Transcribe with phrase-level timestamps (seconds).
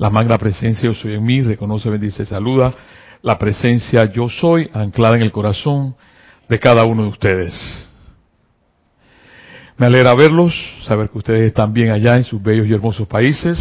[0.00, 2.72] La magna presencia yo soy en mí, reconoce, bendice, saluda.
[3.20, 5.94] La presencia yo soy anclada en el corazón
[6.48, 7.90] de cada uno de ustedes.
[9.76, 10.54] Me alegra verlos,
[10.86, 13.58] saber que ustedes están bien allá en sus bellos y hermosos países.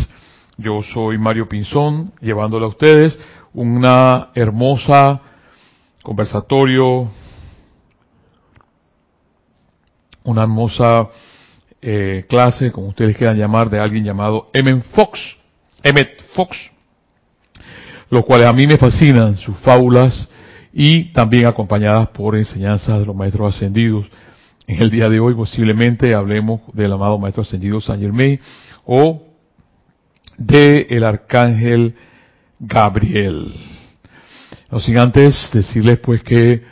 [0.56, 3.20] Yo soy Mario Pinzón, llevándole a ustedes
[3.54, 5.20] una hermosa
[6.02, 7.12] conversatorio,
[10.24, 11.10] una hermosa
[11.82, 15.39] eh, clase, como ustedes quieran llamar, de alguien llamado Emmett Fox,
[15.84, 16.58] Emmett Fox,
[18.10, 20.28] los cuales a mí me fascinan sus fábulas
[20.74, 24.08] y también acompañadas por enseñanzas de los maestros ascendidos.
[24.68, 28.40] En el día de hoy posiblemente hablemos del amado Maestro Ascendido Saint Germain
[28.86, 29.24] o
[30.38, 31.96] del el Arcángel
[32.60, 33.54] Gabriel.
[34.72, 36.64] No sin antes decirles pues que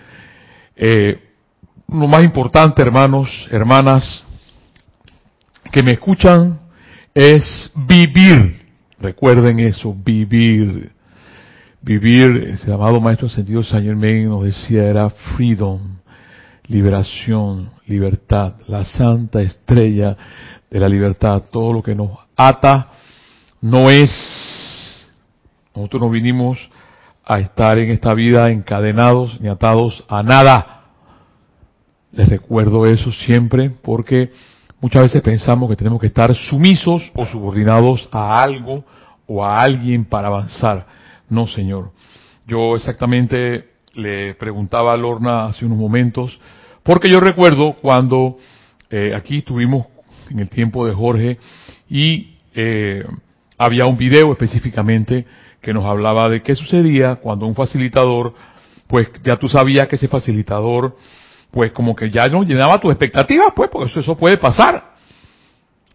[0.75, 1.19] eh,
[1.87, 4.23] lo más importante, hermanos, hermanas,
[5.71, 6.59] que me escuchan,
[7.13, 8.66] es vivir.
[8.99, 10.91] Recuerden eso, vivir.
[11.81, 15.97] Vivir, el amado Maestro Ascendido Saint Germain nos decía, era freedom
[16.67, 20.15] liberación, libertad, la santa estrella
[20.69, 21.43] de la libertad.
[21.51, 22.91] Todo lo que nos ata
[23.61, 25.09] no es,
[25.75, 26.57] nosotros no vinimos
[27.25, 30.73] a estar en esta vida encadenados ni atados a nada.
[32.11, 34.31] Les recuerdo eso siempre porque
[34.81, 38.83] muchas veces pensamos que tenemos que estar sumisos o subordinados a algo
[39.27, 40.85] o a alguien para avanzar.
[41.29, 41.91] No, Señor.
[42.45, 46.39] Yo exactamente le preguntaba a Lorna hace unos momentos
[46.83, 48.37] porque yo recuerdo cuando
[48.89, 49.87] eh, aquí estuvimos
[50.29, 51.37] en el tiempo de Jorge
[51.89, 53.03] y eh,
[53.57, 55.25] había un video específicamente
[55.61, 58.33] que nos hablaba de qué sucedía cuando un facilitador,
[58.87, 60.95] pues ya tú sabías que ese facilitador,
[61.51, 64.95] pues como que ya no llenaba tus expectativas, pues porque eso, eso puede pasar.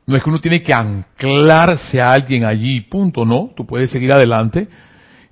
[0.06, 3.50] No es que uno tiene que anclarse a alguien allí, punto, no.
[3.54, 4.68] Tú puedes seguir adelante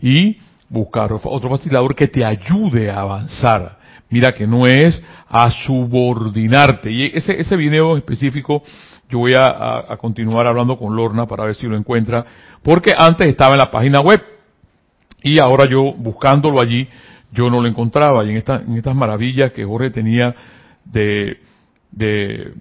[0.00, 3.78] y buscar otro facilitador que te ayude a avanzar.
[4.08, 6.90] Mira que no es a subordinarte.
[6.90, 8.62] Y ese, ese video específico
[9.10, 12.24] yo voy a, continuar hablando con Lorna para ver si lo encuentra,
[12.62, 14.22] porque antes estaba en la página web
[15.22, 16.88] y ahora yo buscándolo allí
[17.32, 18.24] yo no lo encontraba.
[18.24, 20.34] Y en, esta, en estas maravillas que Jorge tenía
[20.84, 21.38] de,
[21.90, 22.52] de,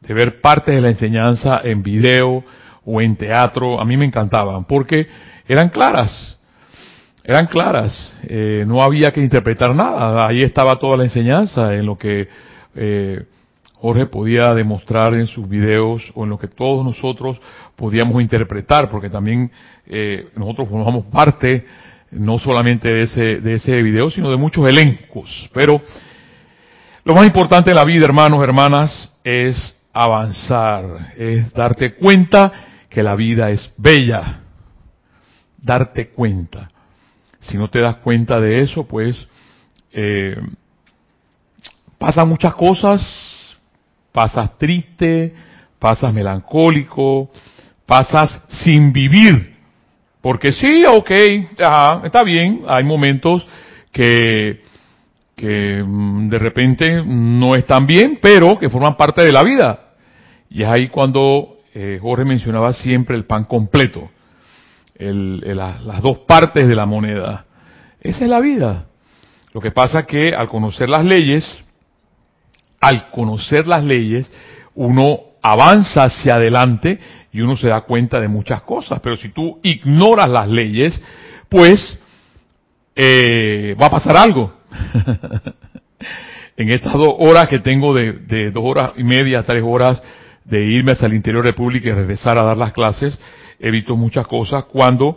[0.00, 2.44] de ver partes de la enseñanza en video
[2.84, 5.06] o en teatro, a mí me encantaban, porque
[5.46, 6.38] eran claras
[7.28, 11.98] eran claras, eh, no había que interpretar nada, ahí estaba toda la enseñanza en lo
[11.98, 12.26] que
[12.74, 13.22] eh,
[13.74, 17.38] Jorge podía demostrar en sus videos o en lo que todos nosotros
[17.76, 19.52] podíamos interpretar, porque también
[19.86, 21.66] eh, nosotros formamos parte
[22.10, 25.50] no solamente de ese, de ese video, sino de muchos elencos.
[25.52, 25.80] Pero
[27.04, 32.52] lo más importante en la vida, hermanos, hermanas, es avanzar, es darte cuenta
[32.88, 34.40] que la vida es bella,
[35.56, 36.70] darte cuenta.
[37.40, 39.28] Si no te das cuenta de eso, pues
[39.92, 40.36] eh,
[41.98, 43.56] pasan muchas cosas,
[44.12, 45.34] pasas triste,
[45.78, 47.30] pasas melancólico,
[47.86, 49.57] pasas sin vivir.
[50.28, 51.10] Porque sí, ok,
[52.04, 53.46] está bien, hay momentos
[53.90, 54.60] que,
[55.34, 59.94] que mm, de repente no están bien, pero que forman parte de la vida.
[60.50, 64.10] Y es ahí cuando eh, Jorge mencionaba siempre el pan completo
[64.96, 67.46] el, las dos partes de la moneda.
[67.98, 68.84] Esa es la vida.
[69.54, 71.56] Lo que pasa que al conocer las leyes,
[72.82, 74.30] al conocer las leyes,
[74.74, 76.98] uno avanza hacia adelante
[77.32, 79.00] y uno se da cuenta de muchas cosas.
[79.00, 81.00] Pero si tú ignoras las leyes,
[81.48, 81.98] pues
[82.94, 84.54] eh, va a pasar algo.
[86.56, 90.02] en estas dos horas que tengo de, de dos horas y media, tres horas
[90.44, 93.18] de irme hacia el interior de República y regresar a dar las clases,
[93.60, 95.16] he visto muchas cosas cuando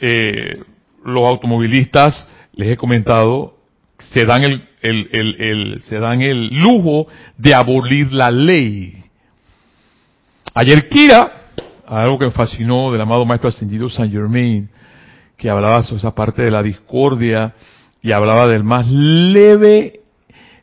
[0.00, 0.62] eh,
[1.04, 3.58] los automovilistas, les he comentado,
[4.12, 7.06] se dan el, el, el, se dan el lujo
[7.36, 8.99] de abolir la ley.
[10.60, 11.46] Ayer Kira,
[11.86, 14.68] algo que me fascinó del amado Maestro Ascendido Saint Germain,
[15.38, 17.54] que hablaba sobre esa parte de la discordia
[18.02, 20.02] y hablaba del más leve,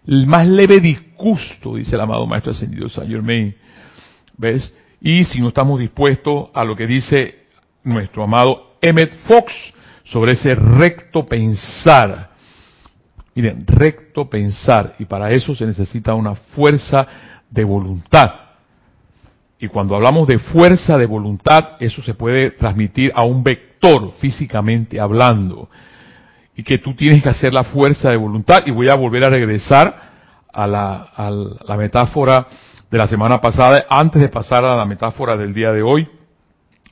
[0.06, 3.56] el más leve disgusto, dice el amado Maestro Ascendido Saint Germain.
[4.38, 4.72] ¿Ves?
[5.02, 7.46] Y si no estamos dispuestos a lo que dice
[7.84, 9.52] nuestro amado Emmett Fox
[10.04, 12.34] sobre ese recto pensar,
[13.34, 17.08] miren, recto pensar, y para eso se necesita una fuerza
[17.50, 18.47] de voluntad.
[19.60, 25.00] Y cuando hablamos de fuerza de voluntad, eso se puede transmitir a un vector físicamente
[25.00, 25.70] hablando.
[26.56, 28.64] Y que tú tienes que hacer la fuerza de voluntad.
[28.66, 30.08] Y voy a volver a regresar
[30.54, 32.48] a la, metáfora
[32.90, 36.08] de la semana pasada, antes de pasar a la metáfora del día de hoy,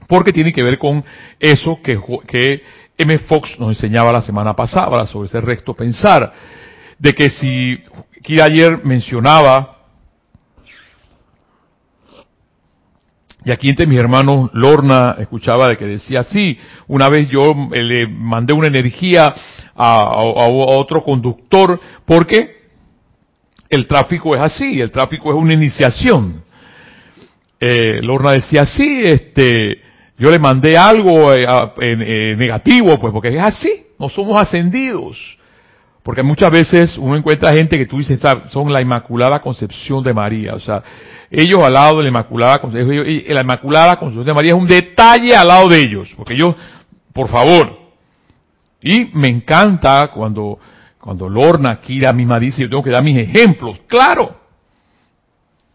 [0.08, 1.04] porque tiene que ver con
[1.40, 2.62] eso que, que
[2.98, 3.18] M.
[3.20, 6.32] Fox nos enseñaba la semana pasada sobre ese recto pensar,
[7.00, 7.80] de que si,
[8.24, 9.75] que ayer mencionaba,
[13.46, 16.58] y aquí entre mis hermanos Lorna escuchaba de que decía, sí,
[16.88, 19.36] una vez yo eh, le mandé una energía
[19.76, 22.56] a, otro conductor, porque
[23.70, 26.44] el tráfico es así, el tráfico es una iniciación.
[27.60, 29.80] Eh, Lorna decía, sí, este,
[30.18, 35.38] yo le mandé algo eh, negativo, pues porque es así, no somos ascendidos.
[36.06, 38.20] Porque muchas veces uno encuentra gente que tú dices
[38.52, 40.54] son la Inmaculada Concepción de María.
[40.54, 40.84] O sea,
[41.32, 45.36] ellos al lado de la Inmaculada Concepción, la Inmaculada Concepción de María es un detalle
[45.36, 46.14] al lado de ellos.
[46.16, 46.56] Porque ellos,
[47.12, 47.80] por favor.
[48.84, 50.60] Y me encanta cuando,
[51.02, 53.80] cuando Lorna, Kira misma dice, yo tengo que dar mis ejemplos.
[53.88, 54.36] Claro.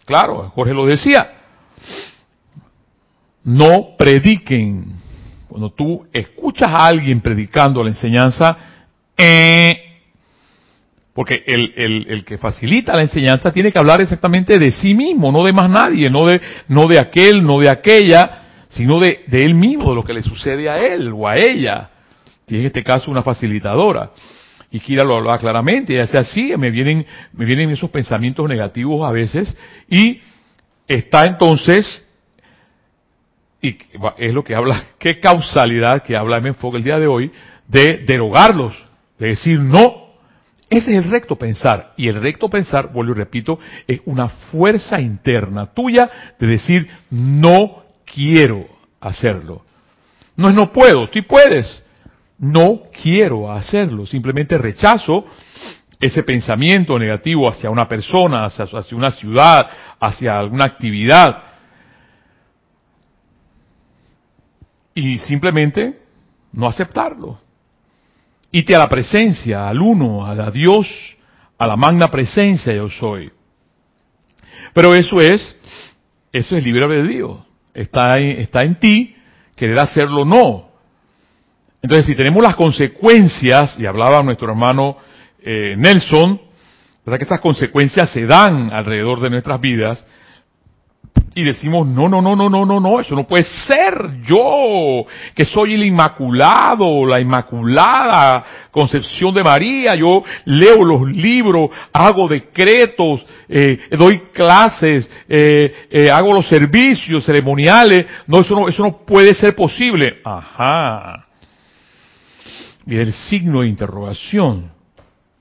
[0.05, 1.41] Claro, Jorge lo decía
[3.44, 4.85] no prediquen.
[5.49, 8.56] Cuando tú escuchas a alguien predicando la enseñanza,
[9.17, 9.89] eh,
[11.14, 15.32] porque el, el, el, que facilita la enseñanza tiene que hablar exactamente de sí mismo,
[15.32, 19.44] no de más nadie, no de, no de aquel, no de aquella, sino de, de
[19.44, 21.90] él mismo, de lo que le sucede a él o a ella.
[22.46, 24.10] Y en este caso una facilitadora.
[24.70, 29.08] Y Kira lo hablaba claramente, y hace así, me vienen, me vienen esos pensamientos negativos
[29.08, 29.56] a veces,
[29.88, 30.20] y
[30.86, 32.06] está entonces
[33.62, 33.76] y
[34.18, 36.54] es lo que habla, qué causalidad que habla M.
[36.54, 37.30] Fogg el día de hoy,
[37.68, 38.74] de derogarlos,
[39.18, 40.00] de decir no.
[40.70, 41.93] Ese es el recto pensar.
[41.96, 43.58] Y el recto pensar, vuelvo y repito,
[43.88, 46.08] es una fuerza interna tuya
[46.38, 48.67] de decir no quiero
[49.00, 49.64] hacerlo.
[50.37, 51.84] No es no puedo, sí puedes.
[52.38, 54.06] No quiero hacerlo.
[54.06, 55.26] Simplemente rechazo
[55.99, 59.69] ese pensamiento negativo hacia una persona, hacia, hacia una ciudad,
[59.99, 61.43] hacia alguna actividad
[64.94, 66.00] y simplemente
[66.52, 67.38] no aceptarlo.
[68.52, 70.88] Ite a la presencia, al uno, a Dios,
[71.58, 73.31] a la magna presencia yo soy.
[74.73, 75.56] Pero eso es,
[76.32, 77.44] eso es libre albedrío.
[77.75, 79.14] Está en, está en ti
[79.55, 80.70] querer hacerlo o no.
[81.82, 84.96] Entonces, si tenemos las consecuencias, y hablaba nuestro hermano
[85.43, 86.41] eh, Nelson,
[87.05, 90.05] ¿verdad que esas consecuencias se dan alrededor de nuestras vidas?
[91.32, 95.05] Y decimos, no, no, no, no, no, no, no, eso no puede ser yo,
[95.35, 103.25] que soy el Inmaculado, la Inmaculada Concepción de María, yo leo los libros, hago decretos,
[103.49, 109.32] eh, doy clases, eh, eh, hago los servicios ceremoniales, no, eso no, eso no puede
[109.32, 110.19] ser posible.
[110.25, 111.27] Ajá.
[112.87, 114.73] Y el signo de interrogación,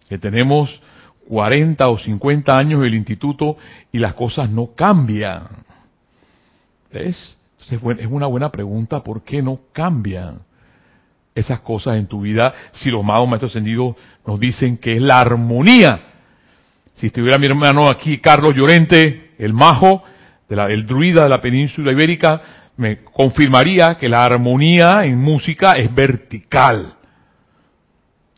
[0.08, 0.82] que tenemos
[1.28, 3.58] 40 o 50 años del instituto
[3.92, 5.69] y las cosas no cambian.
[6.92, 7.38] ¿Ves?
[7.72, 10.40] es una buena pregunta, ¿por qué no cambian
[11.36, 13.96] esas cosas en tu vida si los amados maestros ascendidos
[14.26, 16.00] nos dicen que es la armonía?
[16.96, 20.04] Si estuviera mi hermano aquí, Carlos Llorente, el majo,
[20.48, 22.42] de la, el druida de la península ibérica,
[22.76, 26.96] me confirmaría que la armonía en música es vertical.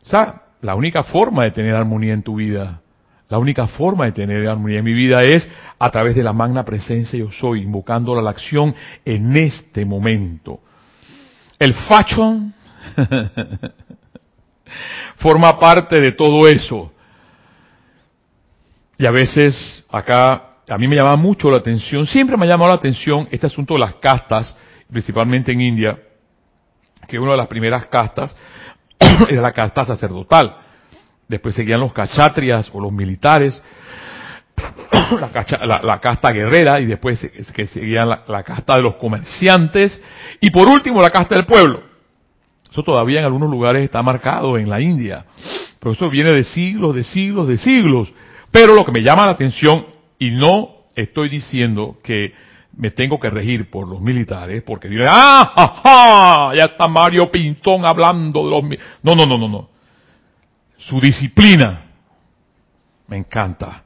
[0.03, 2.81] O sea, la única forma de tener armonía en tu vida
[3.31, 5.47] la única forma de tener armonía en mi vida es
[5.79, 8.75] a través de la magna presencia yo soy, invocándola a la acción
[9.05, 10.59] en este momento.
[11.57, 12.53] El fashion
[15.15, 16.91] forma parte de todo eso.
[18.97, 22.71] Y a veces acá a mí me llama mucho la atención, siempre me ha llamado
[22.71, 24.57] la atención este asunto de las castas,
[24.91, 25.97] principalmente en India,
[27.07, 28.35] que una de las primeras castas
[29.29, 30.60] era la casta sacerdotal
[31.31, 33.59] después seguían los cachatrias o los militares,
[35.83, 39.99] la, casta guerrera y después que seguían la, casta de los comerciantes
[40.41, 41.83] y por último la casta del pueblo.
[42.69, 45.25] Eso todavía en algunos lugares está marcado en la India,
[45.79, 48.13] pero eso viene de siglos, de siglos, de siglos.
[48.51, 49.85] Pero lo que me llama la atención,
[50.19, 52.33] y no estoy diciendo que
[52.75, 58.43] me tengo que regir por los militares, porque diré, ah, ya está Mario Pintón hablando
[58.43, 58.63] de los...
[59.03, 59.71] No, no, no, no, no
[60.81, 61.85] su disciplina,
[63.07, 63.83] me encanta.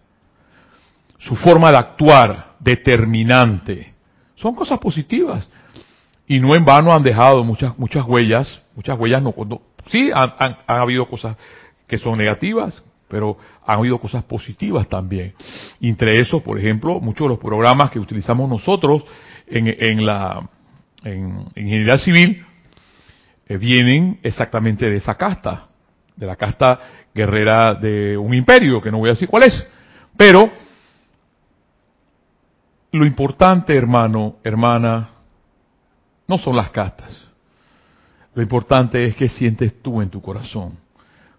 [1.17, 3.93] Su forma de actuar, determinante.
[4.35, 5.47] Son cosas positivas.
[6.27, 9.33] Y no en vano han dejado muchas, muchas huellas, muchas huellas no,
[9.87, 11.37] sí han, han, habido cosas
[11.87, 15.33] que son negativas, pero han habido cosas positivas también.
[15.81, 19.05] entre esos, por ejemplo, muchos de los programas que utilizamos nosotros
[19.47, 20.49] en, en la
[21.03, 22.45] en, ingeniería civil
[23.47, 25.69] eh, vienen exactamente de esa casta
[26.15, 26.79] de la casta
[27.13, 29.65] guerrera de un imperio, que no voy a decir cuál es.
[30.15, 30.51] Pero
[32.91, 35.09] lo importante, hermano, hermana,
[36.27, 37.25] no son las castas.
[38.33, 40.73] Lo importante es qué sientes tú en tu corazón.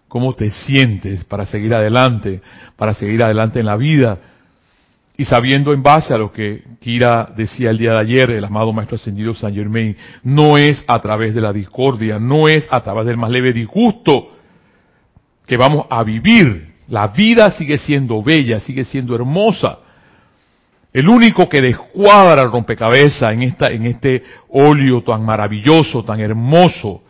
[0.07, 2.41] Cómo te sientes para seguir adelante,
[2.75, 4.19] para seguir adelante en la vida.
[5.17, 8.71] Y sabiendo en base a lo que Kira decía el día de ayer, el amado
[8.71, 13.05] Maestro Ascendido San Germain, no es a través de la discordia, no es a través
[13.07, 14.36] del más leve disgusto
[15.47, 16.75] que vamos a vivir.
[16.89, 19.79] La vida sigue siendo bella, sigue siendo hermosa.
[20.93, 27.03] El único que descuadra el rompecabezas en esta, en este óleo tan maravilloso, tan hermoso,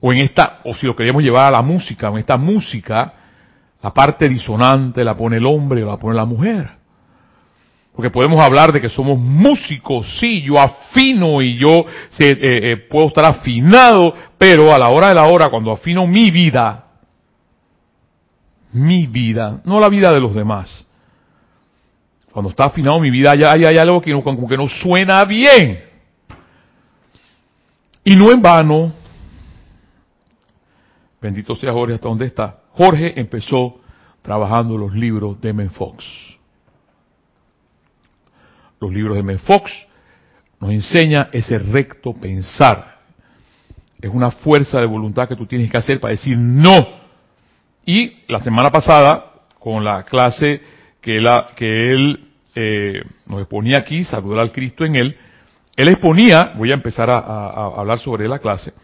[0.00, 3.14] o en esta, o si lo queremos llevar a la música, en esta música,
[3.82, 6.70] la parte disonante la pone el hombre o la pone la mujer.
[7.94, 11.84] Porque podemos hablar de que somos músicos, sí, yo afino y yo
[12.20, 16.30] eh, eh, puedo estar afinado, pero a la hora de la hora, cuando afino mi
[16.30, 16.87] vida,
[18.72, 20.86] mi vida, no la vida de los demás,
[22.32, 25.82] cuando está afinado mi vida, hay, hay algo que no, como que no suena bien.
[28.04, 28.92] Y no en vano,
[31.20, 33.80] bendito sea Jorge hasta donde está, Jorge empezó
[34.22, 36.04] trabajando los libros de Men Fox.
[38.80, 39.72] Los libros de Men Fox
[40.60, 42.98] nos enseña ese recto pensar.
[44.00, 46.97] Es una fuerza de voluntad que tú tienes que hacer para decir no.
[47.88, 50.60] Y la semana pasada, con la clase
[51.00, 51.24] que,
[51.56, 52.20] que él
[52.54, 55.16] eh, nos exponía aquí, saludar al Cristo en él,
[55.74, 58.74] él exponía, voy a empezar a, hablar sobre la clase,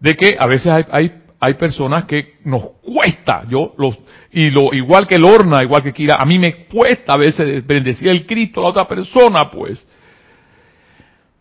[0.00, 3.98] de que a veces hay, hay, personas que nos cuesta, yo los,
[4.30, 8.08] y lo, igual que Lorna, igual que Kira, a mí me cuesta a veces bendecir
[8.08, 9.86] el Cristo a la otra persona, pues.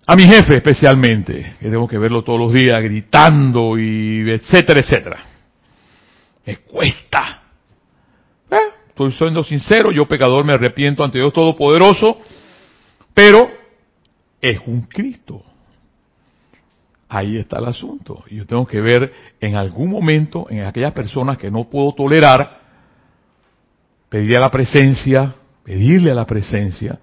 [0.07, 5.30] A mi jefe especialmente, que tengo que verlo todos los días gritando y etcétera, etcétera.
[6.45, 7.41] Me cuesta.
[8.49, 8.81] ¿Eh?
[8.89, 12.19] estoy siendo sincero, yo pecador me arrepiento ante Dios Todopoderoso,
[13.13, 13.49] pero
[14.39, 15.43] es un Cristo.
[17.07, 18.23] Ahí está el asunto.
[18.29, 22.59] Y yo tengo que ver en algún momento, en aquellas personas que no puedo tolerar,
[24.09, 26.99] pedirle a la presencia, pedirle a la presencia,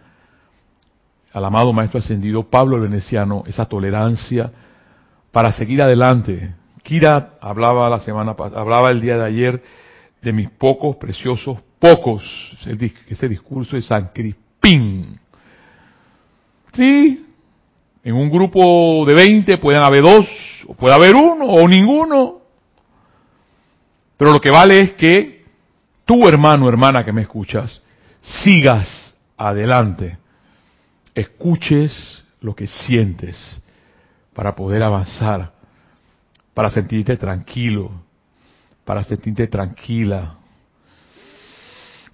[1.33, 4.51] al amado Maestro Ascendido Pablo el Veneciano, esa tolerancia
[5.31, 6.55] para seguir adelante.
[6.89, 9.63] Kira hablaba la semana hablaba el día de ayer
[10.23, 12.25] de mis pocos preciosos pocos,
[13.07, 15.21] ese discurso de San Crispín.
[16.73, 17.27] Sí,
[18.03, 20.27] en un grupo de 20 pueden haber dos,
[20.67, 22.41] o puede haber uno, o ninguno.
[24.17, 25.45] Pero lo que vale es que
[26.07, 27.83] tú, hermano, hermana que me escuchas,
[28.23, 30.17] sigas adelante,
[31.15, 33.61] escuches lo que sientes
[34.33, 35.58] para poder avanzar,
[36.59, 37.89] para sentirte tranquilo,
[38.85, 40.39] para sentirte tranquila,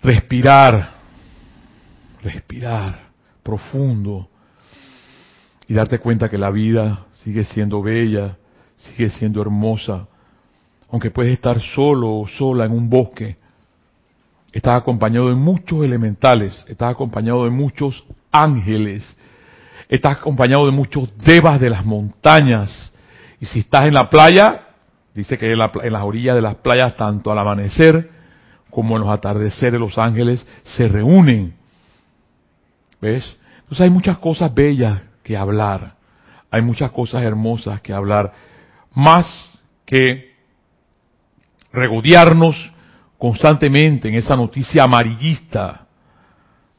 [0.03, 0.91] respirar,
[2.23, 3.09] respirar
[3.43, 4.29] profundo
[5.67, 8.37] y darte cuenta que la vida sigue siendo bella,
[8.77, 10.09] sigue siendo hermosa,
[10.91, 13.39] aunque puedes estar solo o sola en un bosque,
[14.53, 19.17] estás acompañado de muchos elementales, estás acompañado de muchos ángeles,
[19.89, 22.93] estás acompañado de muchos devas de las montañas,
[23.45, 24.69] y si estás en la playa,
[25.13, 28.09] dice que en, en las orillas de las playas, tanto al amanecer
[28.71, 31.55] como en los atardeceres los ángeles se reúnen.
[33.03, 33.37] ¿Ves?
[33.59, 35.95] Entonces hay muchas cosas bellas que hablar,
[36.51, 38.33] hay muchas cosas hermosas que hablar,
[38.95, 39.27] más
[39.85, 40.33] que
[41.71, 42.73] regodearnos
[43.19, 45.87] constantemente en esa noticia amarillista,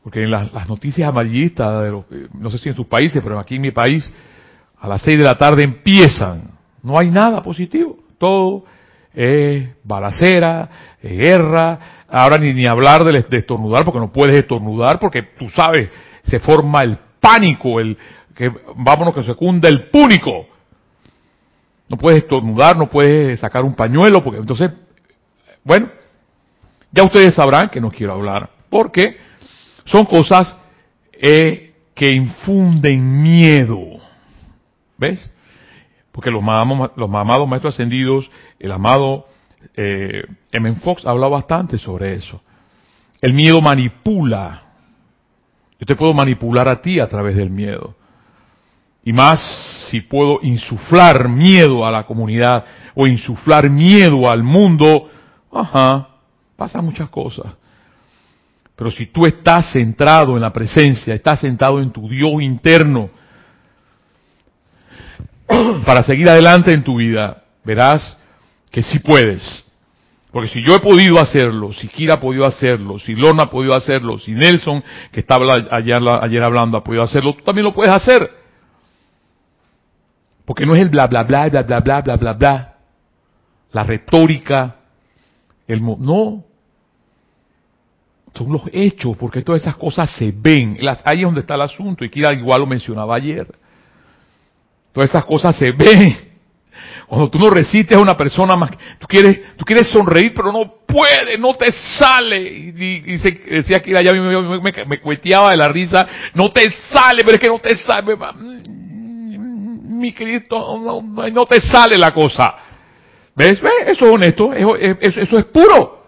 [0.01, 3.37] porque en las, noticias amarillistas, de los, eh, no sé si en sus países, pero
[3.37, 4.03] aquí en mi país,
[4.79, 6.54] a las seis de la tarde empiezan,
[6.85, 8.63] no hay nada positivo, todo
[9.13, 10.69] es balacera,
[11.01, 15.89] guerra, ahora ni, ni hablar de, de, estornudar porque no puedes estornudar porque tú sabes,
[16.23, 17.97] se forma el pánico, el
[18.35, 20.47] que vámonos que se cunda el púnico.
[21.87, 24.71] No puedes estornudar, no puedes sacar un pañuelo porque entonces,
[25.63, 25.89] bueno,
[26.91, 29.17] ya ustedes sabrán que no quiero hablar porque
[29.85, 30.55] son cosas
[31.13, 33.81] eh, que infunden miedo.
[34.97, 35.31] ¿Ves?
[36.15, 36.41] Porque los,
[36.95, 39.25] los amados maestros ascendidos, el amado
[39.75, 40.75] eh, M.
[40.75, 42.41] Fox habla bastante sobre eso.
[43.19, 44.61] El miedo manipula.
[45.77, 47.95] Yo te puedo manipular a ti a través del miedo.
[49.03, 49.41] Y más
[49.89, 52.63] si puedo insuflar miedo a la comunidad
[52.95, 55.09] o insuflar miedo al mundo,
[55.51, 56.11] ajá,
[56.55, 57.55] pasan muchas cosas.
[58.73, 63.09] Pero si tú estás centrado en la presencia, estás sentado en tu Dios interno,
[65.85, 68.17] para seguir adelante en tu vida, verás
[68.71, 69.63] que sí puedes.
[70.31, 73.73] Porque si yo he podido hacerlo, si Kira ha podido hacerlo, si Lorna ha podido
[73.73, 77.93] hacerlo, si Nelson, que estaba ayer, ayer hablando, ha podido hacerlo, tú también lo puedes
[77.93, 78.29] hacer.
[80.43, 82.75] Porque no es el bla bla bla bla bla bla bla bla bla,
[83.71, 84.75] la retórica,
[85.69, 86.43] el no,
[88.33, 90.77] son los hechos, porque todas esas cosas se ven.
[90.81, 93.47] Las, ahí es donde está el asunto, y Kira igual lo mencionaba ayer.
[94.95, 96.17] Todas esas cosas se ven.
[97.05, 100.75] Cuando tú no resistes a una persona más, tú quieres, tú quieres sonreír, pero no
[100.87, 102.41] puede, no te sale.
[102.41, 107.35] Y, dice, decía Kira, ya me, me, cueteaba de la risa, no te sale, pero
[107.35, 108.15] es que no te sale.
[109.83, 112.55] Mi Cristo, no, no te sale la cosa.
[113.35, 113.61] ¿Ves?
[113.61, 113.73] ¿Ves?
[113.87, 116.05] Eso es honesto, eso, eso es puro.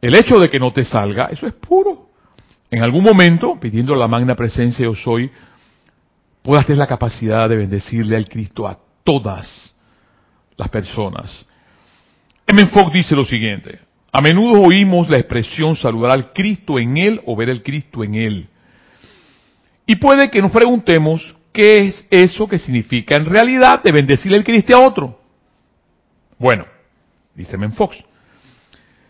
[0.00, 2.08] El hecho de que no te salga, eso es puro.
[2.70, 5.30] En algún momento, pidiendo la magna presencia yo soy,
[6.44, 9.74] puedas tener la capacidad de bendecirle al Cristo a todas
[10.56, 11.46] las personas.
[12.46, 12.66] M.
[12.66, 13.80] Fox dice lo siguiente,
[14.12, 18.14] a menudo oímos la expresión saludar al Cristo en Él o ver al Cristo en
[18.14, 18.48] Él.
[19.86, 24.44] Y puede que nos preguntemos qué es eso que significa en realidad de bendecirle al
[24.44, 25.18] Cristo a otro.
[26.38, 26.66] Bueno,
[27.34, 27.96] dice Men Fox,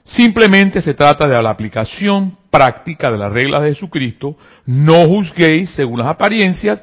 [0.04, 4.36] Simplemente se trata de la aplicación práctica de las reglas de Jesucristo.
[4.66, 6.82] No juzguéis según las apariencias,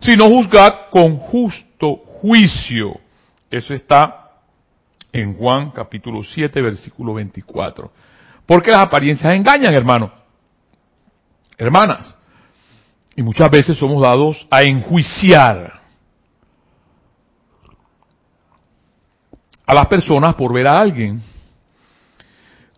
[0.00, 3.00] sino juzgad con justo juicio.
[3.50, 4.30] Eso está
[5.12, 7.90] en Juan capítulo 7, versículo 24.
[8.46, 10.12] Porque las apariencias engañan, hermano.
[11.56, 12.16] Hermanas.
[13.16, 15.80] Y muchas veces somos dados a enjuiciar
[19.66, 21.20] a las personas por ver a alguien.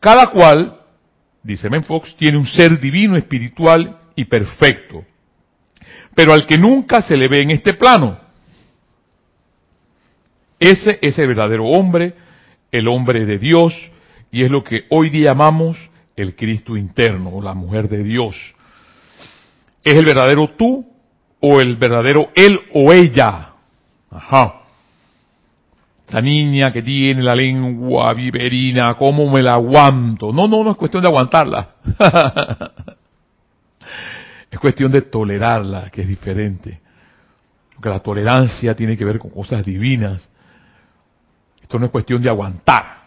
[0.00, 0.80] Cada cual,
[1.42, 5.04] dice Menfox, tiene un ser divino, espiritual y perfecto.
[6.14, 8.18] Pero al que nunca se le ve en este plano,
[10.58, 12.14] ese es el verdadero hombre,
[12.70, 13.74] el hombre de Dios,
[14.30, 15.78] y es lo que hoy día llamamos
[16.16, 18.36] el Cristo interno, la mujer de Dios.
[19.82, 20.86] ¿Es el verdadero tú
[21.40, 23.52] o el verdadero él o ella?
[24.10, 24.56] Ajá.
[26.10, 30.32] La niña que tiene la lengua viverina, ¿cómo me la aguanto?
[30.32, 31.68] No, no, no es cuestión de aguantarla.
[34.50, 36.80] es cuestión de tolerarla, que es diferente.
[37.74, 40.28] Porque la tolerancia tiene que ver con cosas divinas.
[41.62, 43.04] Esto no es cuestión de aguantar,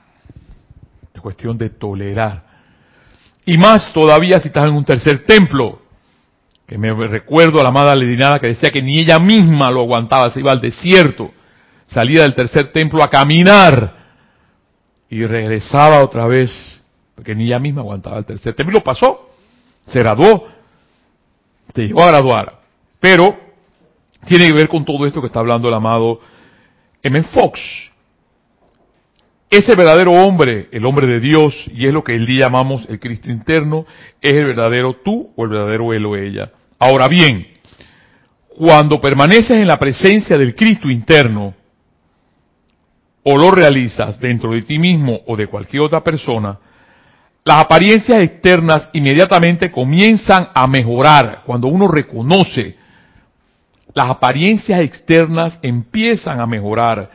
[1.14, 2.44] es cuestión de tolerar.
[3.46, 5.82] Y más todavía si estás en un tercer templo,
[6.66, 10.30] que me recuerdo a la amada Ledinada que decía que ni ella misma lo aguantaba,
[10.30, 11.32] se iba al desierto
[11.94, 13.94] salía del tercer templo a caminar
[15.10, 16.52] y regresaba otra vez,
[17.16, 18.72] porque ni ella misma aguantaba el tercer templo.
[18.72, 19.30] Y lo pasó,
[19.88, 20.48] se graduó,
[21.74, 22.60] te llegó a graduar.
[23.00, 23.38] Pero
[24.26, 26.22] tiene que ver con todo esto que está hablando el amado
[27.02, 27.22] M.
[27.24, 27.60] Fox.
[29.50, 33.00] Ese verdadero hombre, el hombre de Dios, y es lo que el día llamamos el
[33.00, 33.86] Cristo interno,
[34.20, 36.52] es el verdadero tú o el verdadero él o ella.
[36.80, 37.48] Ahora bien,
[38.58, 41.54] cuando permaneces en la presencia del Cristo interno,
[43.24, 46.60] o lo realizas dentro de ti mismo o de cualquier otra persona,
[47.46, 51.42] las apariencias externas inmediatamente comienzan a mejorar.
[51.46, 52.78] Cuando uno reconoce,
[53.94, 57.10] las apariencias externas empiezan a mejorar.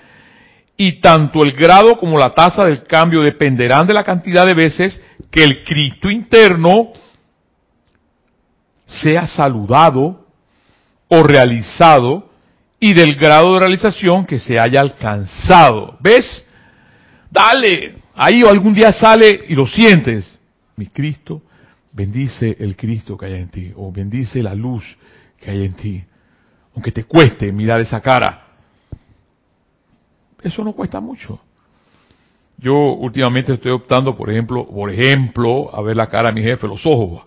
[0.77, 5.01] Y tanto el grado como la tasa del cambio dependerán de la cantidad de veces
[5.31, 6.93] que el Cristo interno
[8.87, 10.27] sea saludado
[11.09, 12.31] o realizado
[12.79, 15.97] y del grado de realización que se haya alcanzado.
[16.01, 16.43] ¿Ves?
[17.31, 20.39] Dale, ahí algún día sale y lo sientes.
[20.77, 21.43] Mi Cristo,
[21.93, 24.85] bendice el Cristo que hay en ti, o bendice la luz
[25.41, 26.05] que hay en ti.
[26.75, 28.43] Aunque te cueste mirar esa cara.
[30.43, 31.41] Eso no cuesta mucho.
[32.59, 36.67] Yo últimamente estoy optando, por ejemplo, por ejemplo, a ver la cara de mi jefe,
[36.69, 37.23] los ojos.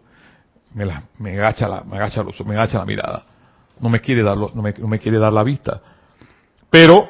[0.73, 3.25] Me, la, me agacha la, me agacha los, me agacha la mirada
[3.81, 5.81] no me quiere dar, no me, no me quiere dar la vista.
[6.69, 7.09] Pero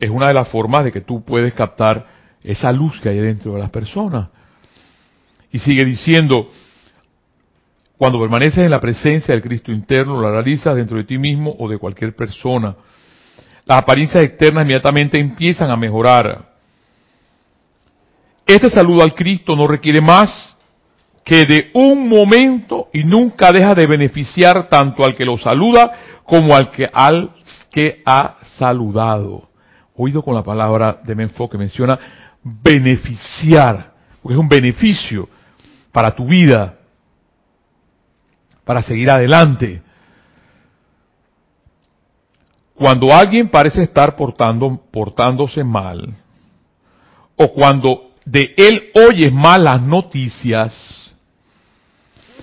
[0.00, 2.06] es una de las formas de que tú puedes captar
[2.46, 4.28] esa luz que hay dentro de las personas.
[5.50, 6.50] Y sigue diciendo,
[7.98, 11.68] cuando permaneces en la presencia del Cristo interno, lo realizas dentro de ti mismo o
[11.68, 12.76] de cualquier persona.
[13.64, 16.54] Las apariencias externas inmediatamente empiezan a mejorar.
[18.46, 20.54] Este saludo al Cristo no requiere más
[21.24, 25.90] que de un momento y nunca deja de beneficiar tanto al que lo saluda
[26.22, 27.30] como al que, al
[27.72, 29.48] que ha saludado.
[29.96, 31.98] Oído con la palabra de Menfo que menciona
[32.46, 35.28] beneficiar, porque es un beneficio
[35.90, 36.78] para tu vida,
[38.64, 39.82] para seguir adelante.
[42.74, 46.14] Cuando alguien parece estar portando, portándose mal,
[47.36, 51.14] o cuando de él oyes malas noticias,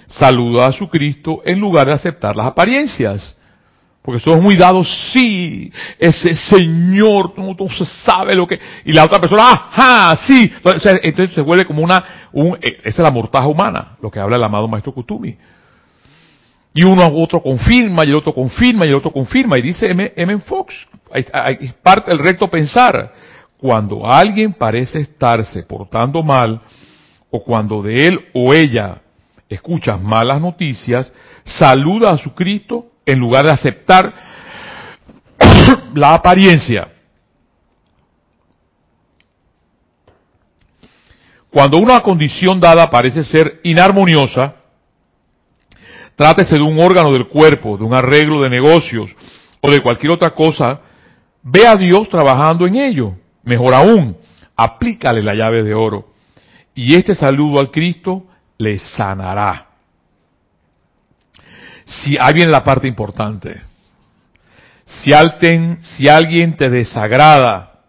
[0.08, 3.36] saluda a su Cristo en lugar de aceptar las apariencias.
[4.04, 8.60] Porque somos muy dados, sí, ese Señor, no, se sabe lo que...
[8.84, 10.52] Y la otra persona, ajá, sí.
[11.04, 12.04] Entonces, se vuelve como una...
[12.34, 15.38] Un, eh, esa es la mortaja humana, lo que habla el amado Maestro Kutumi.
[16.74, 19.58] Y uno a otro confirma, y el otro confirma, y el otro confirma.
[19.58, 20.12] Y dice M.
[20.18, 20.38] M.
[20.40, 20.76] Fox,
[21.14, 23.14] es parte del recto pensar.
[23.58, 26.60] Cuando alguien parece estarse portando mal,
[27.32, 29.02] o cuando de él o ella
[29.48, 31.14] escuchas malas noticias,
[31.46, 34.14] saluda a su Cristo en lugar de aceptar
[35.94, 36.90] la apariencia.
[41.50, 44.56] Cuando una condición dada parece ser inarmoniosa,
[46.16, 49.16] trátese de un órgano del cuerpo, de un arreglo de negocios
[49.62, 50.82] o de cualquier otra cosa,
[51.44, 53.14] ve a Dios trabajando en ello.
[53.44, 54.18] Mejor aún,
[54.56, 56.14] aplícale la llave de oro.
[56.74, 58.24] Y este saludo al Cristo
[58.58, 59.73] le sanará.
[61.86, 63.62] Si ahí viene la parte importante.
[64.86, 67.82] Si alguien, si alguien te desagrada,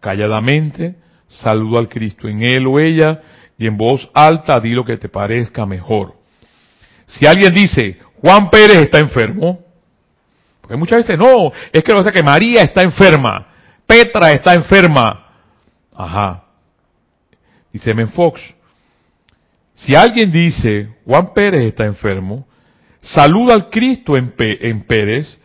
[0.00, 0.96] calladamente,
[1.28, 3.20] saludo al Cristo en él o ella
[3.56, 6.14] y en voz alta di lo que te parezca mejor.
[7.06, 9.60] Si alguien dice, Juan Pérez está enfermo,
[10.60, 13.46] porque muchas veces no, es que lo que que María está enferma,
[13.86, 15.26] Petra está enferma.
[15.94, 16.44] Ajá.
[17.72, 18.40] Dice Men Fox,
[19.74, 22.46] si alguien dice, Juan Pérez está enfermo,
[23.02, 25.38] saluda al Cristo en, en Pérez,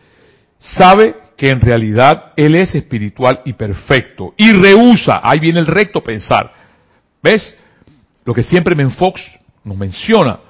[0.58, 6.02] sabe que en realidad Él es espiritual y perfecto, y rehúsa, ahí viene el recto
[6.02, 6.52] pensar.
[7.22, 7.56] ¿Ves?
[8.24, 9.20] Lo que siempre Menfox
[9.64, 10.40] nos menciona.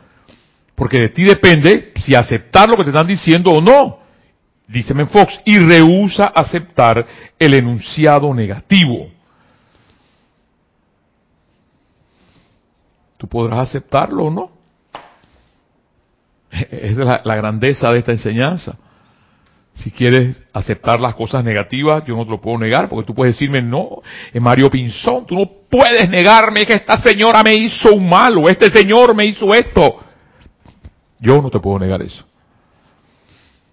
[0.75, 3.99] Porque de ti depende si aceptar lo que te están diciendo o no.
[4.67, 7.05] Dice Menfox, y rehúsa aceptar
[7.39, 9.11] el enunciado negativo.
[13.17, 14.58] Tú podrás aceptarlo o no.
[16.71, 18.77] Es la, grandeza de esta enseñanza.
[19.73, 23.37] Si quieres aceptar las cosas negativas, yo no te lo puedo negar, porque tú puedes
[23.37, 28.09] decirme, no, es Mario Pinzón, tú no puedes negarme que esta señora me hizo un
[28.09, 30.01] mal o este señor me hizo esto.
[31.21, 32.25] Yo no te puedo negar eso.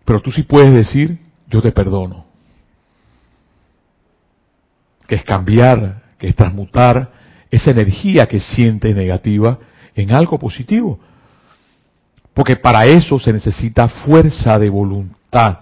[0.03, 2.25] Pero tú sí puedes decir, yo te perdono.
[5.07, 7.11] Que es cambiar, que es transmutar
[7.49, 9.57] esa energía que sientes negativa
[9.95, 10.99] en algo positivo.
[12.35, 15.59] Porque para eso se necesita fuerza de voluntad.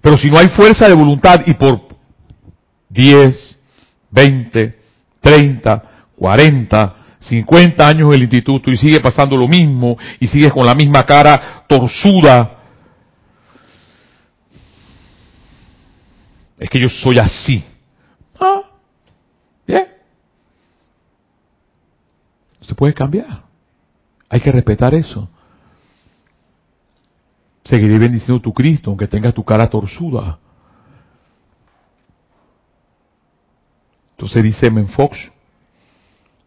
[0.00, 1.86] Pero si no hay fuerza de voluntad y por
[2.88, 3.58] 10,
[4.10, 4.78] 20,
[5.20, 5.82] 30,
[6.16, 10.74] 40, 50 años en el instituto y sigue pasando lo mismo y sigues con la
[10.74, 12.58] misma cara torzuda,
[16.58, 17.64] es que yo soy así.
[18.40, 18.62] Ah,
[19.64, 19.86] bien.
[22.62, 23.44] Se puede cambiar.
[24.28, 25.28] Hay que respetar eso.
[27.64, 30.38] Seguiré bendiciendo tu Cristo, aunque tengas tu cara torzuda.
[34.16, 35.18] Entonces dice Menfox,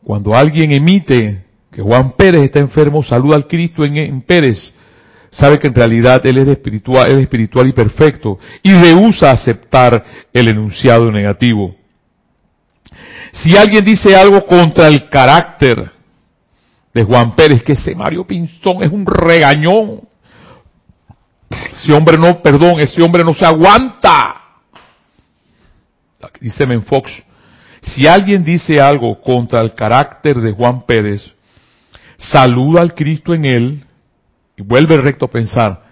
[0.03, 4.58] cuando alguien emite que Juan Pérez está enfermo, saluda al Cristo en, Pérez,
[5.32, 10.47] sabe que en realidad él es espiritual, es espiritual y perfecto, y rehúsa aceptar el
[10.47, 11.75] enunciado negativo.
[13.34, 15.91] Si alguien dice algo contra el carácter
[16.93, 20.07] de Juan Pérez, que ese Mario Pinzón es un regañón,
[21.49, 24.41] ese hombre no, perdón, ese hombre no se aguanta.
[26.41, 27.12] Dice Menfox,
[27.81, 31.33] si alguien dice algo contra el carácter de Juan Pérez,
[32.17, 33.86] saluda al Cristo en él
[34.55, 35.88] y vuelve recto a pensar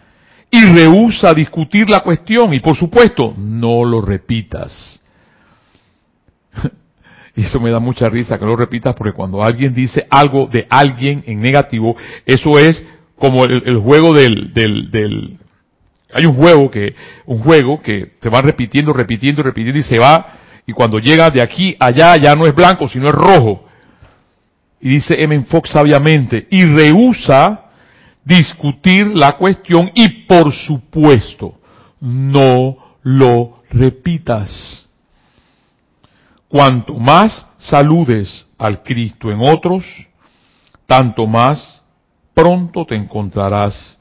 [0.52, 5.02] y rehúsa discutir la cuestión y por supuesto no lo repitas.
[7.38, 10.66] Y eso me da mucha risa que lo repitas porque cuando alguien dice algo de
[10.70, 12.82] alguien en negativo, eso es
[13.18, 15.38] como el, juego del, del, del,
[16.16, 20.26] hay un juego que, un juego que se va repitiendo, repitiendo, repitiendo y se va
[20.66, 23.66] y cuando llega de aquí allá ya no es blanco sino es rojo.
[24.80, 25.44] Y dice M.
[25.44, 27.66] Fox sabiamente, y rehúsa
[28.24, 31.56] discutir la cuestión y por supuesto
[32.00, 34.88] no lo repitas.
[36.48, 39.84] Cuanto más saludes al Cristo en otros,
[40.86, 41.82] tanto más
[42.34, 43.98] pronto te encontrarás,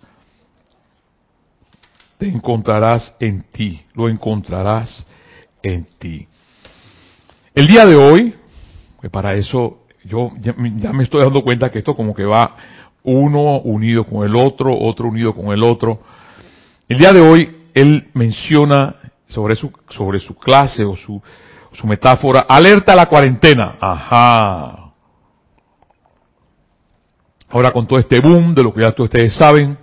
[2.18, 5.07] te encontrarás en ti, lo encontrarás
[5.62, 6.27] en ti.
[7.55, 8.35] El día de hoy,
[9.00, 12.57] que para eso yo ya, me estoy dando cuenta que esto como que va
[13.03, 16.00] uno unido con el otro, otro unido con el otro.
[16.88, 18.96] El día de hoy él menciona
[19.27, 21.20] sobre su, sobre su clase o su,
[21.72, 23.77] su metáfora, alerta a la cuarentena.
[23.81, 24.92] Ajá.
[27.50, 29.79] Ahora con todo este boom de lo que ya ustedes saben,